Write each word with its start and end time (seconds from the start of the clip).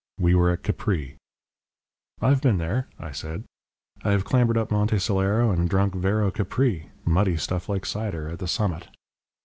We 0.19 0.33
were 0.33 0.49
at 0.49 0.63
Capri" 0.63 1.15
"I 2.23 2.29
have 2.29 2.41
been 2.41 2.57
there," 2.57 2.87
I 2.99 3.11
said. 3.11 3.43
"I 4.03 4.09
have 4.13 4.25
clambered 4.25 4.57
up 4.57 4.71
Monte 4.71 4.95
Solaro 4.95 5.53
and 5.53 5.69
drunk 5.69 5.93
vero 5.93 6.31
Capri 6.31 6.89
muddy 7.05 7.37
stuff 7.37 7.69
like 7.69 7.85
cider 7.85 8.27
at 8.27 8.39
the 8.39 8.47
summit." 8.47 8.87